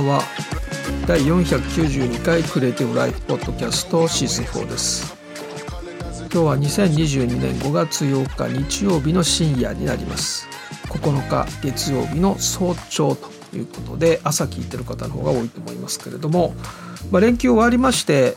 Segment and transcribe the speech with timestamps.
[0.00, 0.22] ばんは
[1.06, 5.14] 第492回クリエイティブライフポッドキャストシーズン4です。
[6.20, 10.46] 今日は2022年5月8日日曜日の深夜になります。
[10.88, 16.54] 9日月曜日の早朝ということで朝聞いてる方の方が多いと思いますけれども、
[17.10, 18.36] まあ、連休終わりまして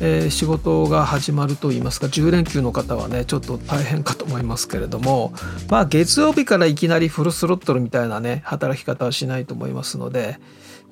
[0.00, 5.32] えー、仕事が始まるといいますか10連休の方はねちょっと大変かと思いますけれども
[5.68, 10.38] まあ月曜日からいきなりフルスロットルみたいなね働き方はしないと思いますので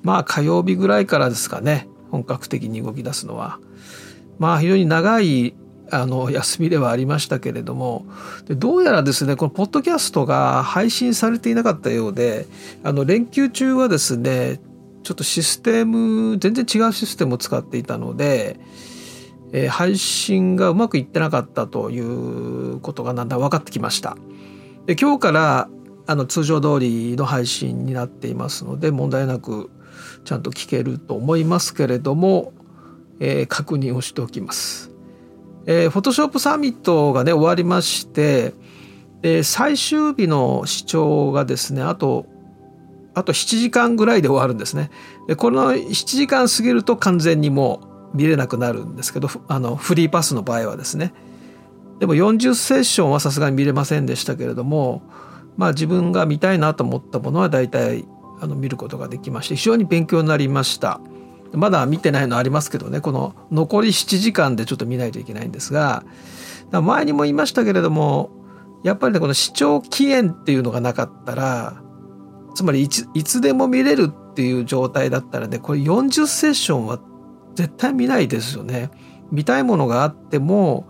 [0.01, 3.59] まあ火曜日ぐらいからですかね本格的に動き出すのは。
[4.37, 5.55] まあ非常に長い
[5.91, 8.05] あの休みではありましたけれども
[8.47, 12.47] でどうやらですねこのポッドキャストが配信されていなかったようで
[12.83, 14.59] あの連休中はですね
[15.03, 18.59] ちょっとシステム全然違うシステムを使っていたので
[19.51, 24.17] えー、配信がうまくいってなかったということがだんだん分かってきました。
[24.85, 25.69] で今日から
[26.07, 29.71] あの通常通りの配信になっていますので問題なく
[30.23, 32.53] ちゃんと聞けると思いますけれども、
[33.19, 34.91] えー、確認をしておきます。
[35.67, 38.53] えー、フォトショップサミットがね終わりまして、
[39.23, 42.27] えー、最終日の視聴がですねあと
[43.15, 44.91] あと7時間ぐらいで終わるんですね。
[45.27, 51.13] でこの7時間過ぎると完全にもう見れなくなるんですけどあのフリーパスの場合はですね。
[51.99, 55.01] でも40セッションはさすがに見れませんでしたけれども
[55.55, 58.05] まあ自分が見たいなと思ったものは大体
[58.41, 60.99] あの見ることができまして非常に勉強になりました。
[61.53, 66.03] まだ見てないのありますけどねこの残り7時間でちょっと見ないといけないんですが
[66.71, 68.31] 前にも言いましたけれども
[68.83, 71.81] やっぱりねこの視聴期限っていうのがなかったら
[72.55, 76.99] つまりいつでも見れるっていう状態だったらねこれ40セッションは
[77.55, 78.91] 絶対見ないですよね。
[79.31, 80.87] 見たいものがあっても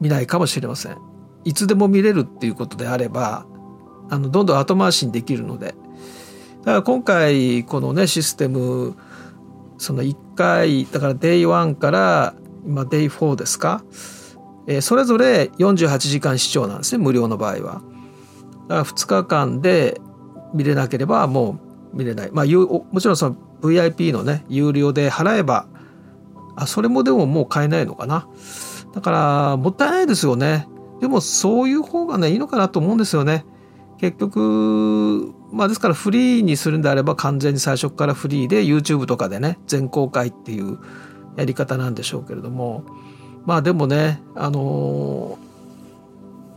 [0.00, 0.98] 見ないかもしれません。
[1.44, 3.46] いつでも見れるっていうことであれば
[4.10, 5.74] あのどんどん後回しにできるので
[6.60, 8.96] だから今回このねシステム
[9.78, 12.34] その1回だから Day1 から
[12.66, 13.82] 今 Day4 ですか、
[14.66, 17.82] えー、それぞれ48時間視聴なんですね無料の場合は。
[18.68, 20.00] だから2日間で
[20.52, 21.58] 見れなければも
[21.94, 22.30] う見れない。
[22.32, 25.66] まあもちろんその VIP のね有料で払えば
[26.58, 28.28] あそれもでももう買えないのかな。
[28.92, 30.66] だからもったいないですよね。
[31.00, 33.46] でもそういう方がねいいのかなと思うんですよね。
[33.98, 40.78] 結局まあですからフリーにするんであれば完全に最初からフリーで YouTube とかでね全公開っていう
[41.36, 42.84] やり方なんでしょうけれども。
[43.46, 45.38] まあでもねあの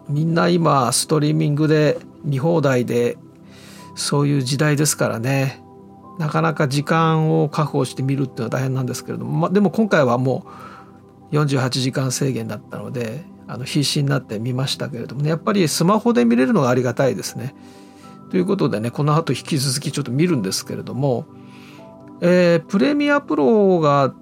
[0.10, 3.18] ー、みんな今ストリーミングで見放題で
[3.96, 5.61] そういう時代ですからね。
[6.22, 10.46] なかなか時間を確保して見るっていうのは大変なんですけれども、まあ、でも今回はも
[11.32, 17.56] う48時間制限だったのであの必死になって見ましたけれどもねやっぱりスマホで見れるのがありがたいですね。
[18.30, 21.26] ということでねこの後引き続きちょっと見るんですけれども、
[22.22, 24.14] えー、プレミアプロが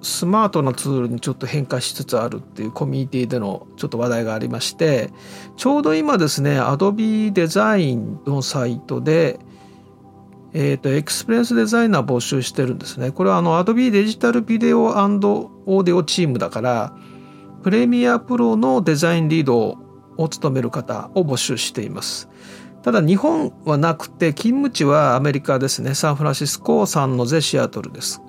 [0.00, 5.10] スマートなツールにちょっと変化しつつあるっていうコミュニティでのちょっと話題がありまして
[5.56, 9.38] ちょうど今ですね Adobe デザインのサイトで
[10.56, 13.10] えーと、エクスプレンスデザイナー募集してるんですね。
[13.10, 16.96] これはあの Adobe デジタルビデオオーディオチームだから
[17.64, 19.76] プレミアプロのデザインリード
[20.16, 22.28] を務める方を募集しています。
[22.82, 25.94] ただ日本はなくて勤務地はアメリカですね。
[25.94, 28.22] サンフランシスコサンノゼシアトルです。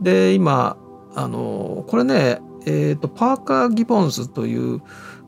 [0.00, 0.76] で今
[1.14, 4.82] あのこれね、えーと、パーカー・ギボンズという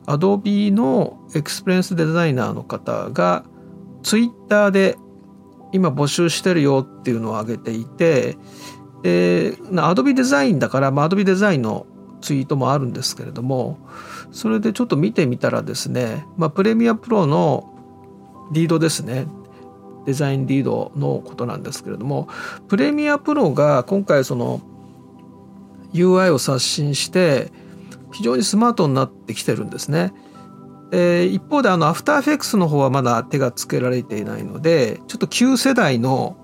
[0.05, 3.45] アドビのエクスプレンスデザイナーの方が
[4.01, 4.97] ツイッターで
[5.73, 8.37] 今募集してるよっていうのを挙げていて
[9.01, 11.85] でアドビデザインだから、まあ、アドビデザインの
[12.21, 13.79] ツイートもあるんですけれども
[14.31, 17.69] それでちょっと見てみたらですね、まあ、プレミアプロの
[18.53, 19.27] リードですね
[20.05, 22.29] デザインリードのことなんですけれども
[22.67, 24.61] プレミアプロが今回その
[25.93, 27.51] UI を刷新して
[28.13, 30.13] 非常にスマートになってきてるんですね。
[30.95, 36.37] えー、一方であのアフターフェクスの方はまだ手がつけられていないのでちょっと旧世代の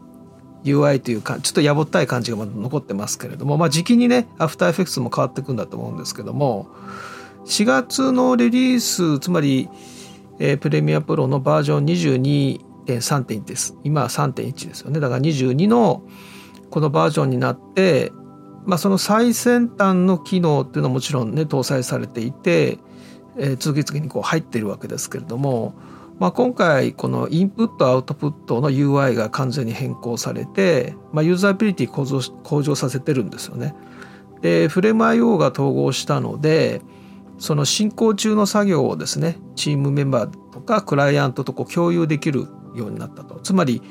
[0.63, 6.68] UI というかちょっとやぼったい感じがまだ残ってますけれどもまあ時期にねアフターフェクスも変わっていくんだと思うんですけども
[7.46, 9.69] 4月のリリースつまり、
[10.40, 13.78] えー、プレミアプロのバージョン22.3.1です。
[13.84, 15.00] 今は3.1ですよね。
[15.00, 16.04] だから22の
[16.72, 18.12] このバージョンになって
[18.66, 22.80] まあその最先端の機能っていうのはもちろんね搭載されていて
[23.37, 25.73] えー、次々にこう入ってるわけですけれども、
[26.19, 33.73] まあ、今回このインプットアウトプットの UI が完全に変更されて、まあ、ユーザビリティ向上向上させてるんですよね。
[34.41, 36.81] でフレーム IO が統合したので
[37.37, 43.39] その進行中の作業をですねチームメンバーとかクライアントとこう共有できるようになったと。
[43.39, 43.81] つまり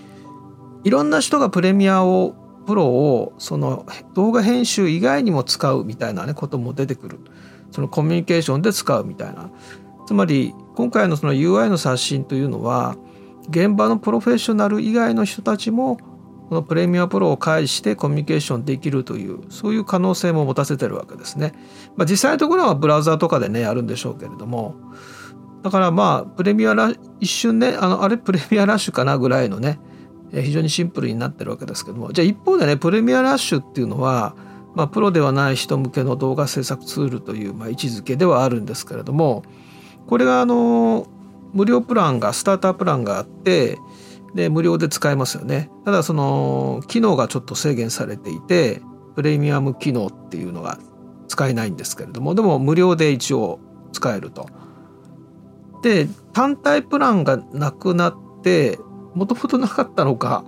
[0.84, 2.34] いろんな人がプレミアを
[2.66, 7.18] プロをその動画編集以外にも使うみたいなねことも出てくる
[7.70, 9.50] そのコミュニケーションで使うみたいな。
[10.06, 12.96] つまり今回のその UI の刷新というのは
[13.50, 15.98] 現場のプロフェッショナル以外の人たちも
[16.48, 21.52] このプレミアプロを介してコミュニケーションできるというそういう可能性も持たせてるわけですね。
[21.96, 24.74] まあ、実際のところはブラウザーとかでねやるんでしょうけれども。
[25.62, 29.78] だからまあプレミアラ一瞬ねあのあれプレミアラッシュかなぐらいのね
[30.32, 32.12] 非常にシンプルになってるわけですけども。
[32.12, 34.34] じゃあ一方でねプレミアラッシュっていうのは、
[34.78, 39.42] まあ、プロではない人向けの動画制作ツールという、まあ、位置づけではあるんですけれども
[40.06, 41.08] これがあの
[41.52, 43.76] 無料プランがスタータープランがあって
[44.36, 48.80] で無料で使えますよねただその機能がちょっと制限されていて
[49.16, 50.78] プレミアム機能っていうのが
[51.26, 53.58] 使えないんですけれどもでも無料で一応
[53.92, 54.48] 使えると。
[55.82, 58.78] で単体プランがなくなって
[59.14, 60.44] もともとなかったのか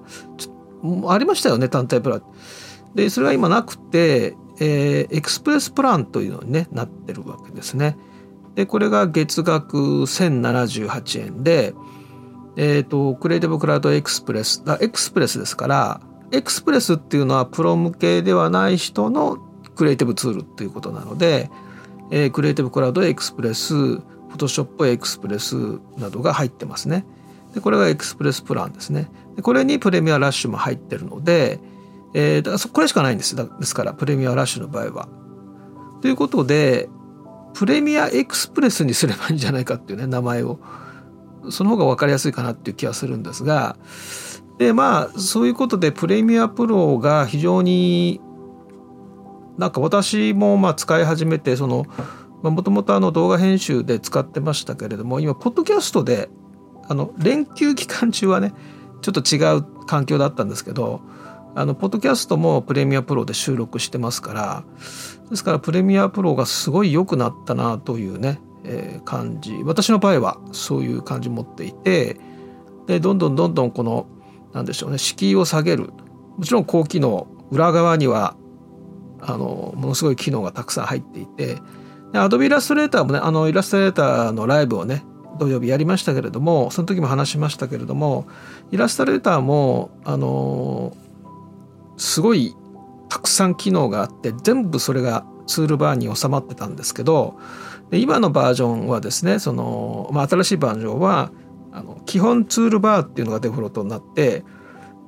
[1.09, 2.23] ありましたよね単体プラン。
[2.95, 7.97] でそれが今なくて、えー、 Express プランというのに、ね、なってるわけですね。
[8.55, 11.75] でこれが月額1078円で、
[12.57, 16.01] えーと、 Creative Cloud Express Express ですから
[16.33, 19.39] Express っていうのはプロ向けではない人の
[19.77, 21.51] クリエイティブツールということなので、
[22.11, 25.57] えー、 Creative Cloud Express Photoshop Express
[25.97, 27.05] などが入ってますね。
[27.55, 29.11] でこれが Express プランですね。
[29.37, 31.61] でこれに Premiere Rush も入ってるので、
[32.15, 33.37] えー、だからこれしかないんです。
[33.37, 35.09] ですから Premiere Rush の場合は。
[36.01, 36.89] ということで
[37.55, 40.59] Premiere Express にすればいいんじゃないかっていうね名前を。
[41.49, 43.77] その方が分かりやすいかなっていう気がするんですが。
[44.59, 48.21] でまあそういうことでプレミアプロが非常に
[49.57, 51.87] なんか私もまあ使い始めてその
[52.43, 56.29] もともと動画編集で使ってましたけれども今ポッドキャストで
[56.89, 58.53] あの連休期間中はね
[59.03, 61.01] ちょっと違う環境だったんですけど
[61.55, 64.65] あのポッドキャストもプレミアプロで収録してますから
[65.31, 69.55] ですからプレミアプロがすごい良くなったなというね、えー、感じ。
[69.65, 72.17] 私の場合はそういう感じ持っていて
[72.87, 74.07] でどんどんどんどんこの
[74.53, 75.93] なんでしょうね敷居を下げる。
[76.37, 78.37] もちろん高機能裏側には
[79.21, 81.59] あのものすごい機能がたくさん入っていて
[82.15, 85.05] アドビイラストレーターもねあのイラストレーターのライブをね
[85.39, 88.27] 土曜日やりましたけれどもその時も話しましたけれども
[88.71, 90.97] イラストレーターもあの
[92.01, 92.57] すごい
[93.11, 97.39] たくさん機能があって全部それがツールバーに収まってたんですけど
[97.91, 101.31] で今のバージョンはですねその、まあ、新しいバージョンは
[101.73, 104.45] あの基本ツールバーっていうのがデフォルトになって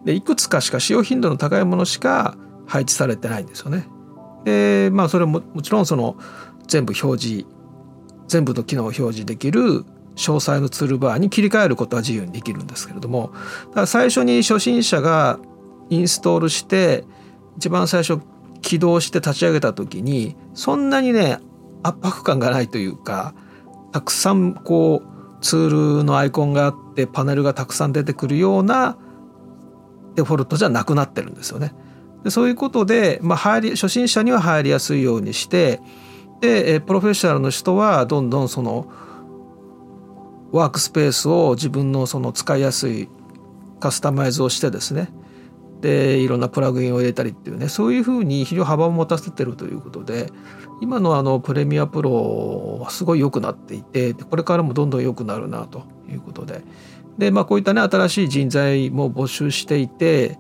[0.04, 2.36] でいくつかしか使用頻度の高いものしか
[2.66, 3.86] 配置されてないんですよね。
[4.44, 6.16] でまあそれももちろんその
[6.66, 7.46] 全部表示
[8.26, 9.84] 全部の機能を表示できる
[10.16, 13.32] 詳細のツールバーに切り替えることは自由にできるんですけれども
[13.68, 15.38] だから最初に初心者が
[15.92, 17.04] インストールして
[17.58, 18.22] 一番最初
[18.62, 21.38] 起動して立ち上げた時にそんなにね
[21.82, 23.34] 圧迫感がないというか
[23.92, 28.96] たくさんこうツールのアイコンがあってパネルがたくさん出てくるような
[30.14, 31.74] デフォルトじゃなくなってるんですよね。
[32.24, 35.80] でそういうことで、まあ、入り初心者には入りやすいようにして
[36.40, 38.86] でプロフェッショナルの人はどんどんその
[40.52, 43.08] ワークスペースを自分のその使いやすい
[43.80, 45.08] カスタマイズをしてですね
[45.82, 50.30] でいろんなプラグインを入れたりっていうねそういうふうに非常に幅を持たせてるということで
[50.80, 56.62] 今のあのプレミアプロはすごい良くなっていてこれからもどんどん良くなるなということで。
[57.18, 60.38] で、まあ、こういったね新しい人材も募集していて、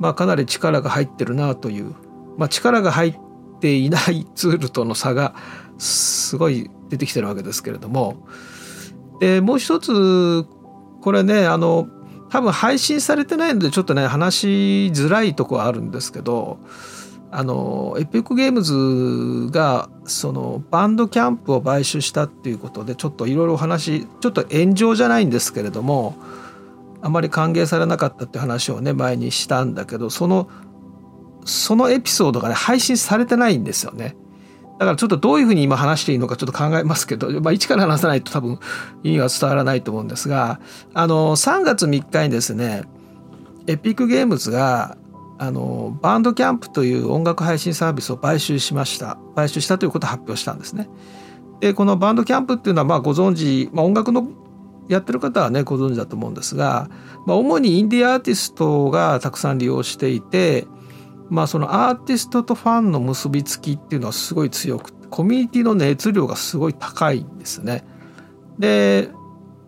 [0.00, 1.94] まあ、かなり力が入ってるなという、
[2.36, 3.18] まあ、力が入っ
[3.60, 5.34] ていないツールとの差が
[5.78, 8.26] すごい出てきてるわけですけれども。
[9.20, 10.46] でもう一つ
[11.02, 11.86] これねあの
[12.30, 14.46] 多分配信されてないのでちょっとね話し
[14.94, 16.58] づらいとこはあるんですけど
[17.32, 26.16] あのエピックゲームズがそのバンドキャンプを買収したっていうことでちょっといろいろお話ちょっと炎上じゃないんですけれども
[27.02, 30.48] あまり歓迎されなかったって話をね前にしたんだけどその
[31.44, 34.16] そのエピソードがね配信されてないんですよね。
[34.80, 38.58] だからちょっとどういうふうに今話していいのかちょっと考えますけど、 まあ、一から話さないと多分
[39.02, 40.58] 意味は伝わらないと思うんですが、
[40.94, 42.84] あの、3月3日にですね、
[43.66, 44.96] エピックゲームズが、
[45.36, 49.18] あの、バンドキャンプという音楽配信サービスを買収しました。
[49.36, 50.88] 買収したということを発表したんですね。
[51.60, 54.28] で、このバンドキャンプっていうのは、まあご存知、まあ音楽の
[54.88, 56.88] やってる方はね、ご存知だと思うんですが、
[57.26, 60.66] まあ主にインディアーティストがたくさん利用していて、
[61.30, 67.84] まあそのアーティストとファンの結びつきっていうのはすごい強くコミュニティの熱量がすごい高いんですね。
[68.58, 69.10] で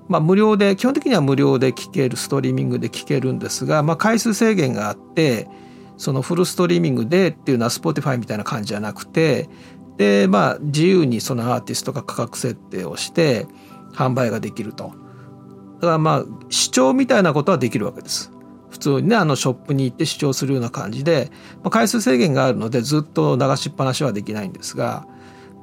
[0.09, 5.49] まあ、無料で基本的には無料で聴けるストリーミングで聴けるんですが、まあ、回数制限があって
[5.97, 9.49] そのフルストリーミングでっていうのは Spotify みたいな感じじゃなくて
[9.97, 13.47] でまあ自由にそのアーティストが価格設定をして
[13.95, 14.92] 販売ができると
[15.76, 18.32] だからまあ視聴みたいなことはできるわけです
[18.73, 25.07] 普通にねあのショップに行って視聴するような感じで、まあ、回数制限があるのでずっと流しっぱなしはできないんですが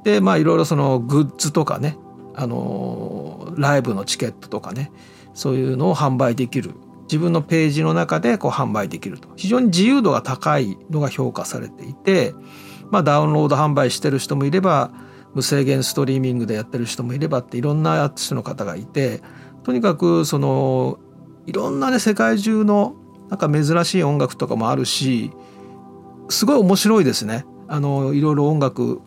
[0.04, 1.98] でまあいろいろそのグッズとかね
[2.36, 4.92] あのライブのチケットとかね
[5.34, 6.74] そういうのを販売できる。
[7.10, 9.28] 自分のページの中でこう販売できると。
[9.34, 12.34] 非常に自由度が高いのが評価されていて、
[12.90, 14.92] まあ、ダウンロード販売してる人もいれば
[15.34, 19.22] 無制限ストリーミングでやってる人もいればっていろんなアーティストの方がいて
[19.64, 20.98] とにかくその
[21.46, 22.94] いろんなね世界中の
[23.30, 25.30] なんか珍しい音楽とかもあるし
[26.28, 27.44] すごい面白いですね。
[27.68, 29.00] あのいろいろ音楽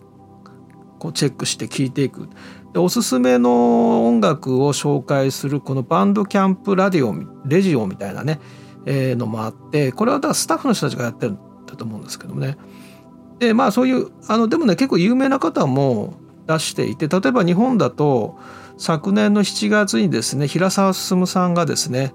[1.00, 2.30] こうチェックして聴いていく。
[2.74, 7.14] でおすすめの音楽を紹介するこのバンドキャンプラディオ
[7.46, 8.40] レジオみたいなね、
[8.86, 12.58] えー、のもあってこれはだからスタッフの人たちがやってるんだと思うんですけどもね。
[13.40, 16.16] でまあそういうあのでもね結構有名な方も
[16.48, 18.38] 出していて例えば日本だと
[18.78, 22.14] 昨年の7月にですね平沢進さんがですね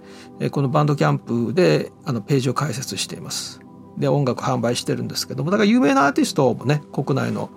[0.50, 3.60] このバンドキャンプであのページを開設しています。
[3.96, 7.50] で音楽販売してるんですけどもだから有名なアーティストもね国内の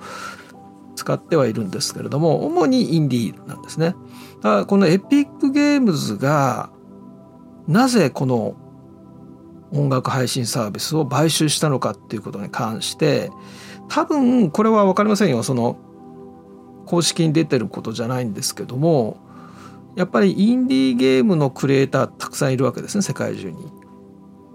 [0.96, 3.96] 使ってはいるんですけれども主にインディーなんですね。
[4.42, 6.70] だからこのエピックゲームズが
[7.68, 8.56] なぜこの
[9.74, 13.32] 音楽配信サービスを買収したのかっていうことに関して
[13.88, 15.78] 多分これは分かりませんよその
[16.92, 19.16] 公式に出てることじゃないんですけども
[19.96, 23.72] やっぱりインディーゲームのクリエイターたくさんいるわけですね世界中に。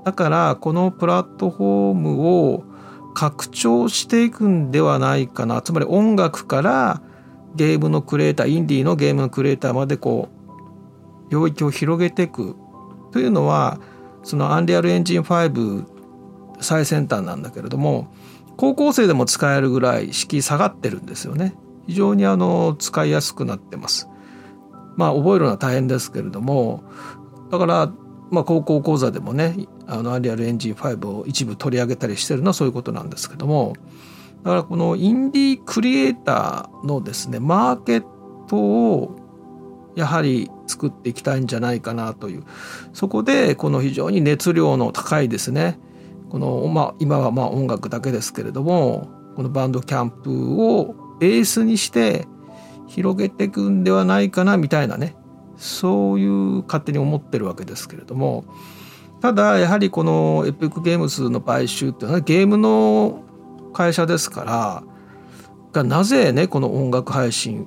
[0.05, 2.65] だからこのプラットフォームを
[3.15, 5.63] 拡張していくんではないかな。
[5.63, 7.01] つまり音楽から
[7.55, 10.29] ゲームのクリエイターインディーのゲームのクリエイターまでこ
[11.29, 12.55] う領域を広げていく。
[13.13, 13.81] というのは
[14.23, 15.87] そのアンリアルエンジン5
[16.61, 18.13] 最先端なんだけれども
[18.57, 21.55] 高校生でも使えるぐらい敷居下がってるんですよね。
[21.87, 24.09] 非常にあの使いやすくなってます。
[24.97, 26.83] まあ覚えるのは大変ですけれども
[27.51, 27.93] だから
[28.31, 33.75] まあ高校講座でもねあのアリアルエンジン5を一部取り上げたりしてるのはそういうことなんですけども
[34.43, 38.05] だからこのインディークリエイターのですねマーケッ
[38.49, 39.17] トを
[39.95, 42.45] やはり作っていきたいんじゃないかなという。
[42.93, 45.79] そこでこの非常に熱量の高いですね
[46.31, 52.27] この、まあ、今はまあ音楽だけですけれどもこのバンドキャンプをベースにして
[52.87, 55.17] 広げていくんではないかなみたいなね
[55.57, 58.45] そういう勝手に思ってるわけですけれども
[59.21, 63.25] ただやはりこのエピックゲームズの買収っていうのはゲームの
[63.73, 64.83] 会社ですから
[65.73, 67.67] がなぜねこの音楽配信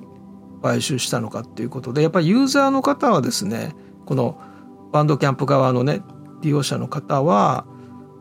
[0.62, 3.74] 買収したのかっていうことでやっぱりユーザーの方はですね
[4.06, 4.40] この
[4.92, 6.02] バンドキャンプ側のね
[6.42, 7.66] 利用者の方は、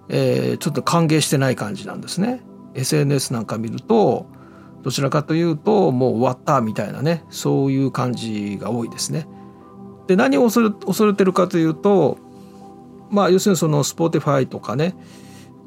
[0.09, 2.41] えー、ちょっと歓迎してない感じなんですね。
[2.75, 4.27] SNS なんか見ると
[4.83, 9.27] どちらかというともう終わったみたいなねそういう感じが多いですね。
[10.07, 12.17] で何を恐れ恐れてるかというと
[13.11, 14.95] まあ要するにその Spotify とかね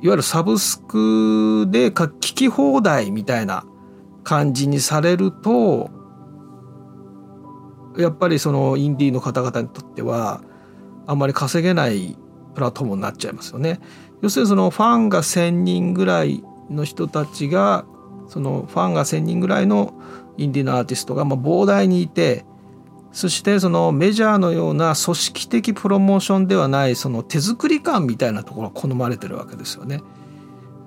[0.00, 3.64] いわゆるサブスクで聞き放題みたいな
[4.24, 5.90] 感じにされると
[7.96, 10.42] やっぱりそのインディーの方々にとっては
[11.06, 12.16] あんまり稼げない
[12.54, 13.80] プラットフォームになっちゃいますよね。
[14.22, 17.84] 要するにそのファンが1,000人ぐらいの人たちが
[18.32, 19.92] そのファンが1,000人ぐらいの
[20.38, 22.46] インディーのアーティストがま膨大にいて
[23.12, 30.00] そしてそのメジャーのような組織的プロモーションではないその手作り感みたいなところが好まれてるわけですよね。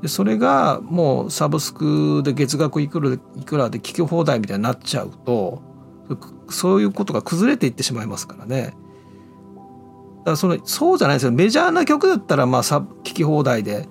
[0.01, 5.61] でそれがもうサブスクで月額いくらいくらで聞き放題みたいになっちゃうと
[6.49, 8.73] そういうことが崩れていってしまいますからね。
[10.19, 13.87] だからそのそうじゃないですよメジャーな曲だったらまあ聴き放題で、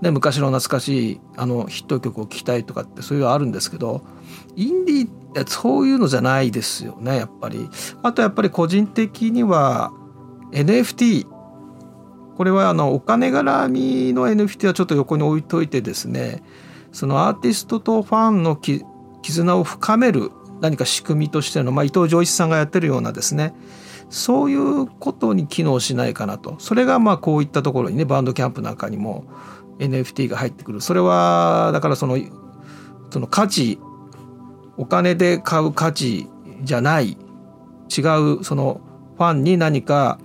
[0.00, 4.02] ね、昔の懐かしいあのヒット曲を聴きたいとかってそういうのあるんですけど
[4.56, 7.68] インディーってそういうのじゃないですよねやっぱり。
[8.02, 9.92] あとやっぱり個人的には
[10.52, 11.26] NFT
[12.36, 16.42] これはあのお金絡みの NFT はちょっと横に置いといてですね
[16.92, 20.30] そのアーティストとファンの絆を深める
[20.60, 23.54] 何か仕組みとしての、まあ、伊藤浄一さんがやってるようなですね
[24.08, 29.24] そういうことに機能しないかなとそれがまあこういったところにねバンドキャンプなんかにも
[29.80, 30.80] NFT が入ってくる。
[30.80, 32.18] それはだからその
[33.10, 33.78] その価値
[34.76, 36.28] お金で買う価値
[36.62, 37.16] じゃない
[37.96, 38.00] 違
[38.38, 38.80] うその
[39.16, 40.18] ファンに何か、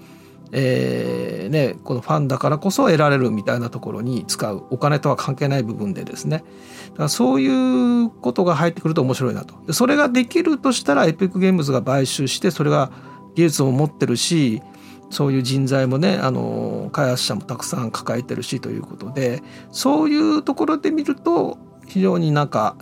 [0.51, 4.63] えーね、このファンだからこそ得られるみたいなところに使う。
[4.69, 6.45] お金とは関係ない部分でですね。
[6.91, 9.55] だからそういうことが入ってくると面白いなと。
[9.65, 12.91] でそれができるとしたらエピックゲームズが買収してそれが
[13.35, 14.61] 技術を持ってるし
[15.09, 21.57] そういう人材もねあの開発者もたくさん抱えてるしということでそういうところで見ると
[21.87, 22.75] 非常になんか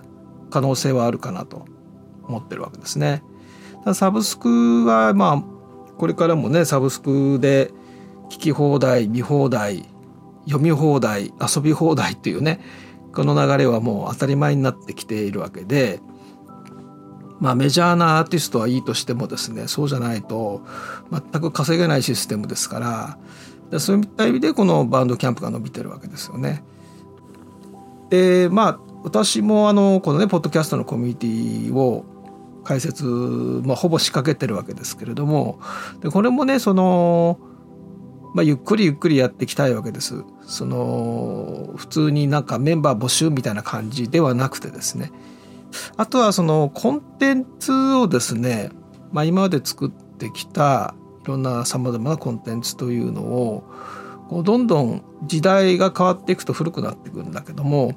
[0.50, 1.66] 可能性はあるかなと
[2.24, 3.24] 思ってるわけですね。
[3.94, 5.44] サブスクはまあ
[5.98, 7.72] これからもねサブスクで
[8.30, 9.86] 聞き放題見放題
[10.46, 12.62] 読み放題遊び放題っていうね
[13.14, 16.00] この流れはもう当たり前になってきているわけで
[17.44, 20.62] まあメジャーなアーティストはいいとしてもですねそうじゃないと
[21.12, 23.18] 全く稼げないシステムですか
[23.70, 26.64] らそういった意味でこのバンドキャンプが伸びてるわけですよね。
[28.10, 32.06] でまあ私もあのこのねポッドキャストのコミュニティを
[32.64, 35.60] 解説、まあ、ほぼ仕掛けてるわけですけれども
[36.02, 37.40] でこれもねその、
[38.34, 40.24] まあ、ゆっくりゆっくりやっていきたいわけです。
[40.44, 45.12] その普通になんかメンバー募集みたいな感じではなくてですね
[45.98, 48.70] あとはそのコンテンツをですね、
[49.12, 53.64] まあ、今まで作ってきたいろんなさまざまなコンテンツというのを
[54.30, 57.94] こうどんどん時代が変わっていくと古くなっていくんだけども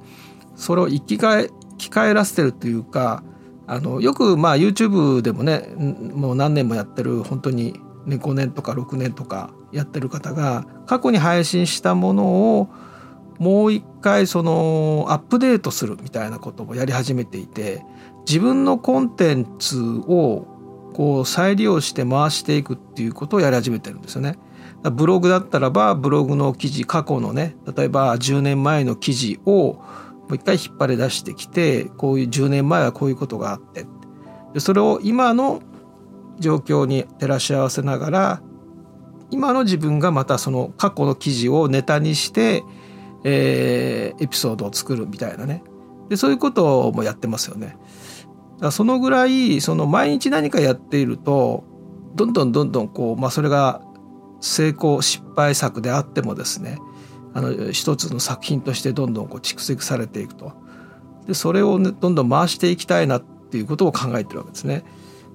[0.54, 3.22] それを生き返生き返らせてるというか
[3.66, 7.74] あのよくまあ YouTube でもねもう何年もやってる本当に、
[8.06, 12.24] ね、5年とか6年とかやってる方が過去に配信したもの
[12.58, 12.68] を
[13.38, 17.82] もう一回そのアップデートするみたいなことをやり始めていて
[18.26, 20.46] 自分のコンテンツを
[20.94, 24.38] こう再利用して回していくっていうことをやり始めてるんですよね。
[24.82, 29.74] ブログだったらばブログの記事過去のね例えば10年前の記事を
[30.28, 33.86] もう一回引っ張り出してきてこういう10年前はこういうことがあって
[34.54, 35.60] でそれを今の
[36.38, 38.42] 状況に照らし合わせながら
[39.30, 42.62] 今の自分がまたその過去の記事をネタにして
[43.28, 45.64] えー、エピソードを作るみたいなね
[46.08, 47.76] でそういうこともやってますよね。
[48.60, 51.64] だそのぐらいその毎日何かやっていると
[52.14, 53.82] どんどんどんどんこう、まあ、それが
[54.40, 56.78] 成功失敗作であってもですね
[57.34, 60.52] あの一つの作品としてどんどんこう蓄積されていくと
[61.26, 64.84] でそれを、ね、どんどん回していきたいなっていうことを考えてるわけですね。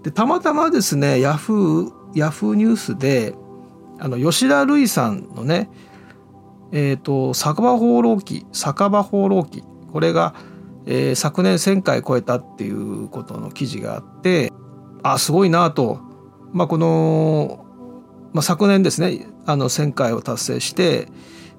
[0.02, 3.36] でたまたまですねヤフーヤフーニュースで
[4.00, 5.70] あの吉田類さんのね
[6.72, 9.64] えーと、酒場放浪記酒場放浪記。
[9.92, 10.34] これが、
[10.86, 14.52] えー、昨年1,000回超えたっていうことの記事があって
[15.04, 16.00] あすごいなと、
[16.54, 17.66] まあ、この、
[18.34, 21.08] まあ、昨年ですねあの1,000回を達成して、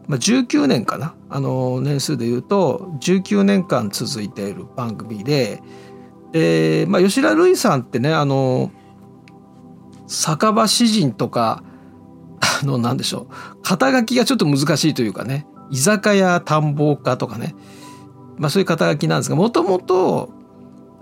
[0.07, 1.15] まあ、19年かな。
[1.29, 5.63] あの年数でいうと19年間続いている番組で、
[6.33, 8.71] えーまあ、吉田類さんってねあの
[10.07, 11.63] 酒場詩人とか
[12.67, 13.63] の、なんでしょう。
[13.63, 15.47] 肩書きがちょっと難しいというかね。
[15.71, 17.55] 居酒屋探訪家とかね。
[18.39, 20.31] まあそういう肩書きなんですが、もともと、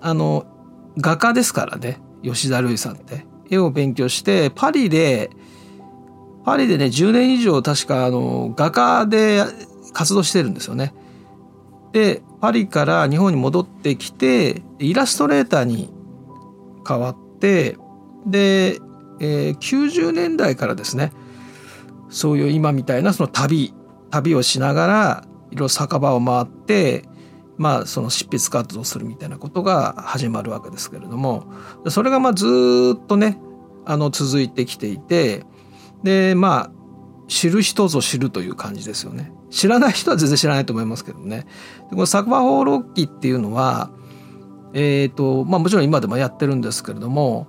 [0.00, 0.46] あの、
[0.98, 2.00] 画家ですからね。
[2.22, 3.26] 吉田類さんって。
[3.50, 5.30] 絵を勉強して、パリで、
[6.44, 9.42] パリでね、10年以上確か、あの、画家で
[9.92, 10.94] 活動してるんですよね。
[11.92, 15.92] で、パリから日本に戻ってきて、イラストレーターに
[16.86, 17.76] 変わって、
[18.26, 18.78] で、
[19.20, 21.12] えー、90年代からですね
[22.10, 23.72] そういう今みたいなその旅
[24.10, 27.04] 旅をしながらいろいろ酒場を回って
[27.56, 31.44] まあその執筆活動するみたいなことが始まるわけですけれども
[31.88, 33.38] それがまあずっとね
[33.84, 35.44] あの続いてきていて
[36.02, 36.80] でまあ
[37.28, 39.32] 知る人ぞ知るという感じですよね。
[39.50, 41.46] 知らない人は全然知らないと思いますけどね。
[41.88, 43.90] でこの酒場放浪記っていうのは
[44.72, 47.46] えっ、ー、とまあもちろん今でもやってるんですけれども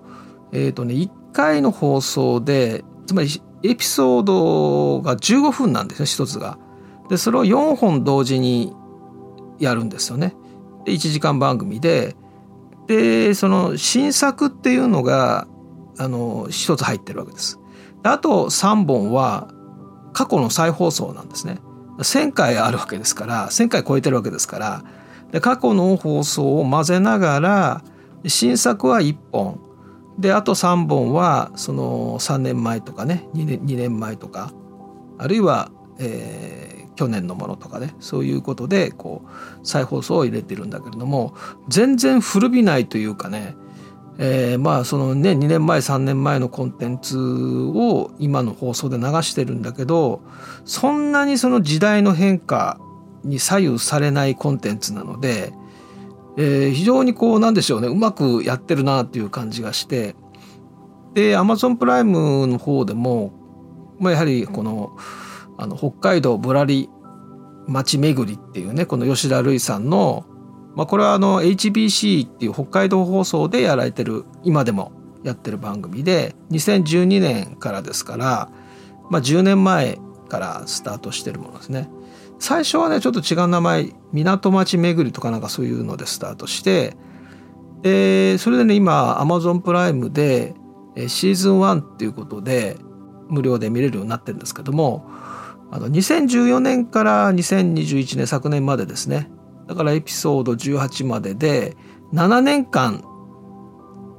[0.52, 6.58] えっ、ー、とね1回の放送でつまりエピソードが15分なんですよ一つが。
[7.10, 8.74] でそれを4本同時に
[9.60, 10.36] やるんですよね。
[10.86, 12.15] で1時間番組で
[12.88, 15.47] でその新作っていうのが
[15.97, 17.60] あの一つ入ってるわけです。
[18.04, 19.50] あと3本は
[20.13, 21.60] 過去の再放送なんですね。
[21.97, 24.84] 1,000回あるわけですから1,000回超えてるわけですから
[25.32, 27.84] で過去の放送を混ぜながら
[28.26, 29.60] 新作は1本
[30.19, 34.54] であと3本はその3年前とかね2年 ,2 年前とか
[35.17, 41.36] あるいは、えー、去年のものとかねそういうことでこう再放送を入れてるんだけれども
[41.67, 43.56] 全然古びないというかね、
[44.17, 50.21] えー、まあそのね2年前3年前のコンテンツを今の放送で流してるんだけど
[50.65, 52.80] そんなにその時代の変化
[53.24, 55.54] に左右されないコンテンツなので
[56.38, 60.15] えー、非常にこうなんでしょうねうまくやってるなっていう感じがして
[61.13, 63.34] でアマゾンプライムの方でも、
[64.00, 64.98] まあ、やはりこの
[65.58, 66.89] あの北海道ぶらり
[67.67, 70.26] 町巡りっていうねこの吉田類さんの、
[70.76, 74.91] まあ、これはあの HBC っていう北海道放送でやられてる今でも
[75.24, 78.50] やってる番組で2012年からですから、
[79.10, 81.89] まあ、10年前からスタートしてるものですね。
[82.41, 86.97] 最初はねちょっと違う名前港町巡りとかなんかそういうのでスタートして
[87.84, 90.56] でそれでね今アマゾンプライムで
[91.08, 92.77] シーズン1っていうことで
[93.30, 95.08] 無料で見れるようになってるんですけども
[95.69, 99.30] あの2014年から2021年昨年までですね
[99.67, 101.77] だからエピソード18までで
[102.12, 103.06] 7年間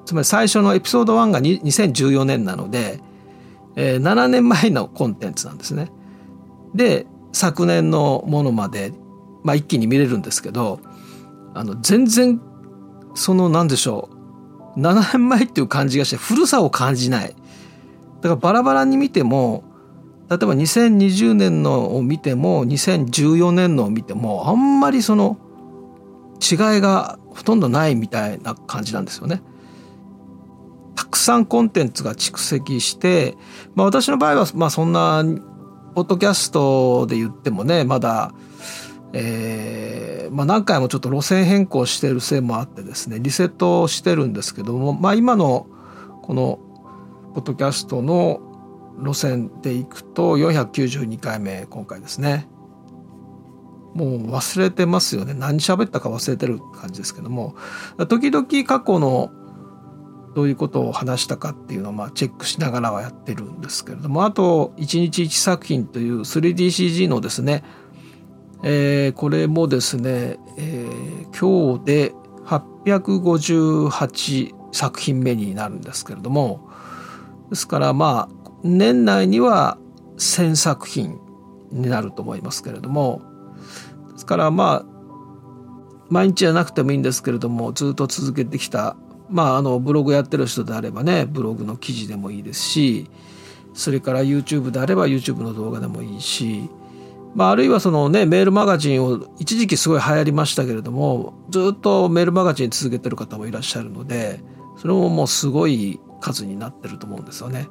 [0.05, 3.01] つまり最初のエピソード1が2014年なので、
[3.75, 5.91] えー、7年前のコンテンツなんですね。
[6.75, 8.93] で昨年のものまで、
[9.43, 10.81] まあ、一気に見れるんですけど
[11.55, 12.41] あの全然
[13.15, 14.09] その何でしょ
[14.77, 17.37] う7年前っていう感じがして古さを感じない。
[18.23, 19.65] だからバラバラに見ても
[20.31, 25.37] 例えば2020年のを見ても2014年のを見てもあんまりその
[26.41, 29.43] 違いがほとんどないみたいな感じなんですよね。
[30.95, 33.37] たくさんコンテンツが蓄積して、
[33.75, 35.23] まあ、私の場合はまあそんな
[35.95, 38.33] ポッドキャストで言ってもねまだ、
[39.13, 45.67] えーまあ、何回もちょっと路線変更してるせいもあってですねリセットしてるんですけども、まあ、今の
[46.23, 46.59] この
[47.35, 48.41] ポッドキャストの
[48.99, 52.49] 路線でいくと492回目今回ですね。
[53.95, 55.35] もう忘れてますよね。
[55.35, 57.55] 何喋ったか忘れてる感じですけども。
[58.09, 59.31] 時々過去の
[60.35, 67.65] どういうことを話したかっていうのをまあチェックしながらはやってるんですけれどもあと1日1作品という 3DCG のですね、
[68.63, 72.15] えー、これもですね、えー、今日で
[72.47, 76.69] 858作品目になるんですけれども
[77.51, 79.79] ですからまあ年内には
[80.17, 81.19] 1,000作品
[81.71, 83.23] になると思いますけれども
[84.13, 84.93] ですからまあ
[86.09, 88.97] 毎日じゃなくてもいいんですけれどもずっと続けてきた
[89.33, 93.11] まああのブログやってる人であればねブログの記事でもいいですし
[93.75, 96.69] それから YouTube であれば YouTube の動画でもいいし、
[97.35, 104.41] まあ、あるいはそのねメールマガジンを一時期すごい流行りましたけれどもずっとメールマガジン続けてる方もいらっしゃるので
[104.77, 107.69] それももうすごい数になってると思うんですよね。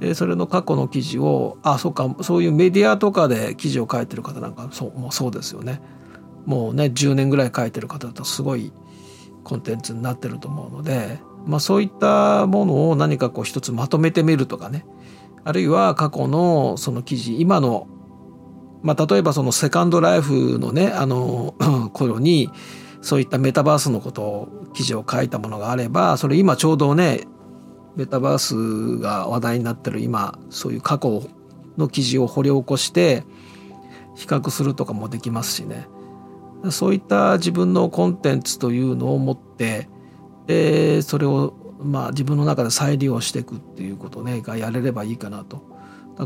[0.00, 5.80] でそれの過去の記事をあそうかそういうメディアとかで記事を書いてる方なんかそうもうそうですよね。
[6.46, 8.72] もうね10年ぐらい書いてる方だとすごい
[9.44, 14.84] コンテンツになってると思うので、まあ、そういったものを何かこう一つまとめてみるとかね。
[15.44, 17.86] あるいは過去のその記事今の、
[18.82, 21.54] まあ、例えばそのセカンドライフのねあの
[21.92, 22.50] 頃に
[23.02, 27.24] そういったメタバースのことを記事を書いたものがあればそれ今ちょうどね
[27.94, 31.28] メタバースが話題になってる今そういう過去
[31.76, 33.24] の記事を掘り起こして
[34.16, 35.88] 比較するとかもできますしね。
[36.70, 39.88] そういった自分のコンテンツというのを持って
[40.46, 45.74] でそれをまあ自分の中で再利用していくっていうことねがやれればいいかなと。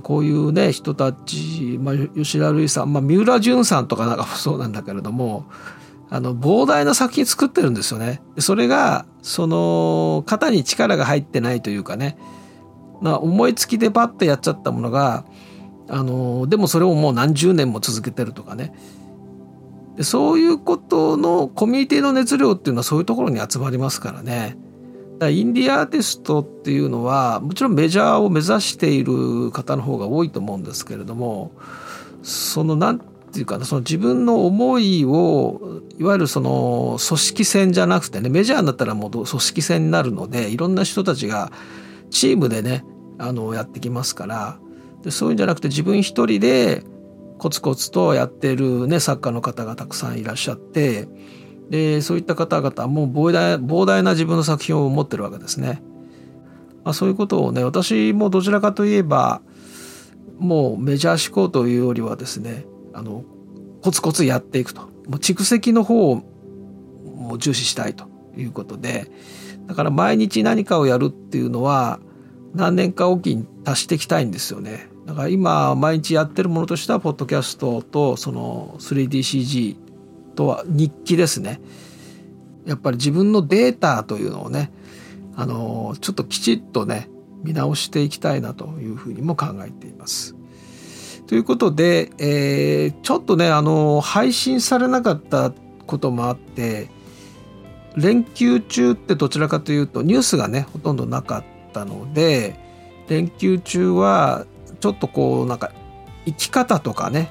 [0.02, 5.46] こういうね人たち、まあ、吉田類さん、まあ、三浦淳さんとかなんかもそうなんだけれども
[6.10, 8.22] あの膨大な作品作ってるんですよね。
[8.38, 12.18] それがその肩に力が入ってないというかね、
[13.00, 15.24] まあ、思いつきでパッとやっちゃったものが
[15.88, 18.74] あのでもそれをもう何十年も続けてるとかね
[19.98, 24.56] でそういうことのコミュニティの熱量っていうのはそういうところに集まりますからね。
[25.14, 31.50] だからインディアーティストっていうのはもちろんメジャーを目指している方の方が多いと思うんですけれども
[32.22, 41.50] その何ていうかなその自分の思いをいわゆるその組織戦じゃなくてねメジャーになったらもう組織戦になるのでいろんな人たちが
[42.10, 42.84] チームでね
[43.18, 44.60] あのやってきますから
[45.02, 46.84] でそういうんじゃなくて自分一人で
[47.38, 51.08] コツコツとやってる、ね、作家の方がたくさんいらっしゃって
[51.70, 55.82] でそういった方々もう膨大膨大な自分の作品を持ってるわけですね。
[56.84, 59.42] まあ、そういうことをね私もどちらかといえば
[60.38, 63.24] もうメジャー志向というよりはですねあの
[63.82, 66.22] コツコツやっていくともう蓄積の方を
[67.04, 69.10] もう重視したいということで
[69.66, 72.00] だから毎日何かをやるっていうのは
[72.54, 74.88] 何年かおきに足していきたいんですよね。
[75.08, 79.76] だから今毎日やってるものとしてはポッドキャストとその 3DCG
[80.34, 81.62] とは日記ですね
[82.66, 84.70] やっぱり自分のデータというのをね
[85.34, 87.08] あのちょっときちっとね
[87.42, 90.36] 見直していきたいなというふうにも考えています。
[91.26, 95.52] ということで、えー、ちょっとねあの配信されなかった
[95.86, 96.90] こともあって
[97.96, 102.56] 連休中ってどちらかというとニュースがねほとんどなかったので
[103.08, 104.44] 連休中は
[104.80, 105.72] ちょっとこうなんか
[106.26, 107.30] 生き方とかね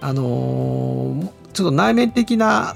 [0.00, 2.74] あのー、ちょっと内面的な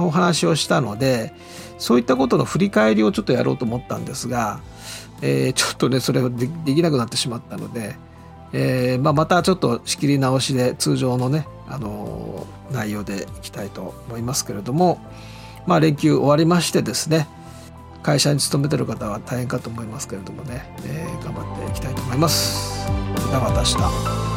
[0.00, 1.34] お話をしたので
[1.78, 4.60] そういったことの振り返りをちょっとやろうと思ったんですが、
[5.22, 7.96] えー、ちょっとねそれができなくなってしまったので、
[8.52, 15.00] えーまあ、またちょっと仕切り直しで通常のね、あのー、内容でいきたいと思いますけれども、
[15.66, 17.28] まあ、連休終わりましてですね
[18.02, 23.07] 会社に勤めてる方は大変かと思いますけれどもね、えー、頑張っていきたいと思います。
[23.28, 23.58] ではまた。
[23.58, 24.27] 明日